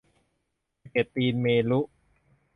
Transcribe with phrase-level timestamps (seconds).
[0.81, 1.79] สะเก็ดตีนเมรุ